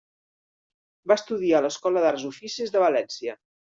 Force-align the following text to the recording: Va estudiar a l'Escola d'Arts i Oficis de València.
Va 1.13 1.19
estudiar 1.21 1.61
a 1.61 1.63
l'Escola 1.69 2.05
d'Arts 2.07 2.27
i 2.27 2.31
Oficis 2.35 2.77
de 2.79 2.87
València. 2.91 3.43